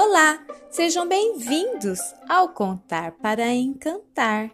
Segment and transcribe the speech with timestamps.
[0.00, 0.38] Olá,
[0.70, 1.98] sejam bem-vindos
[2.28, 4.48] ao Contar para Encantar.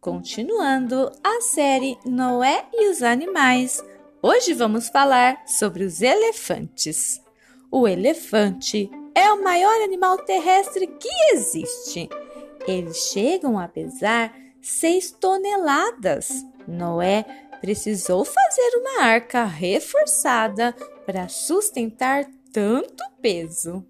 [0.00, 3.84] Continuando a série Noé e os Animais,
[4.22, 7.20] hoje vamos falar sobre os elefantes.
[7.70, 12.08] O elefante é o maior animal terrestre que existe.
[12.66, 16.30] Eles chegam a pesar 6 toneladas.
[16.66, 17.26] Noé
[17.60, 20.74] precisou fazer uma arca reforçada
[21.04, 23.84] para sustentar tanto peso.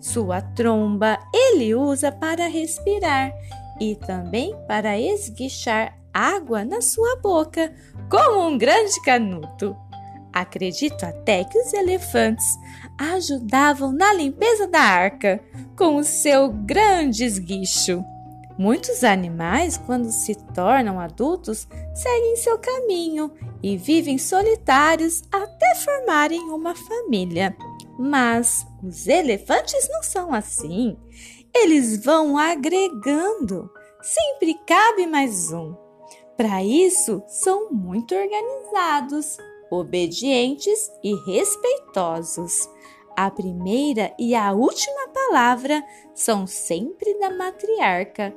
[0.00, 3.32] Sua tromba ele usa para respirar
[3.80, 7.72] e também para esguichar água na sua boca,
[8.08, 9.76] como um grande canuto.
[10.32, 12.46] Acredito até que os elefantes
[12.98, 15.40] ajudavam na limpeza da arca
[15.76, 18.04] com o seu grande esguicho.
[18.56, 23.32] Muitos animais, quando se tornam adultos, seguem seu caminho
[23.62, 27.56] e vivem solitários até formarem uma família.
[27.98, 30.96] Mas os elefantes não são assim.
[31.52, 33.68] Eles vão agregando.
[34.02, 35.74] Sempre cabe mais um.
[36.36, 39.36] Para isso, são muito organizados,
[39.70, 42.68] obedientes e respeitosos.
[43.16, 45.82] A primeira e a última palavra
[46.14, 48.34] são sempre da matriarca,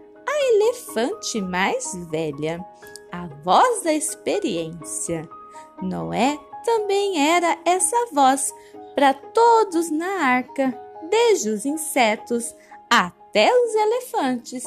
[0.57, 2.65] elefante mais velha,
[3.11, 5.27] a voz da experiência.
[5.81, 8.53] Noé também era essa voz
[8.95, 10.77] para todos na arca,
[11.09, 12.53] desde os insetos
[12.89, 14.63] até os elefantes.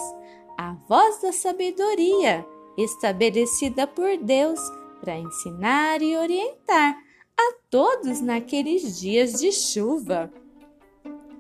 [0.57, 2.47] A voz da sabedoria,
[2.79, 4.61] estabelecida por Deus
[5.01, 6.97] para ensinar e orientar
[7.37, 10.33] a todos naqueles dias de chuva.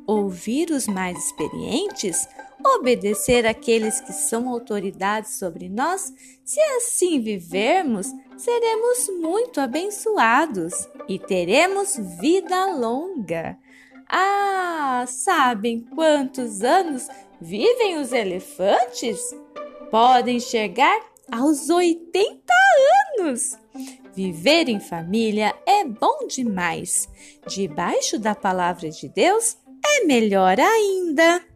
[0.06, 2.26] Ouvir os mais experientes
[2.64, 6.12] obedecer àqueles que são autoridades sobre nós,
[6.44, 13.58] se assim vivermos, seremos muito abençoados e teremos vida longa.
[14.08, 17.08] Ah, sabem quantos anos
[17.40, 19.20] vivem os elefantes?
[19.90, 21.00] Podem chegar
[21.30, 22.52] aos 80
[23.18, 23.56] anos.
[24.14, 27.08] Viver em família é bom demais.
[27.46, 31.49] Debaixo da palavra de Deus é melhor ainda.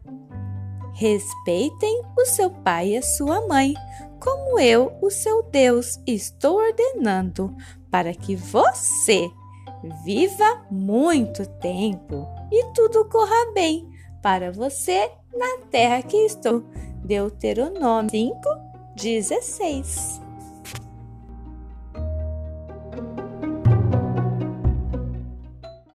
[0.95, 3.73] Respeitem o seu pai e a sua mãe,
[4.17, 7.53] como eu, o seu Deus, estou ordenando,
[7.91, 9.29] para que você
[10.05, 13.85] viva muito tempo e tudo corra bem
[14.21, 16.63] para você na terra que estou.
[17.03, 18.39] Deuteronômio 5,
[18.95, 20.24] 16.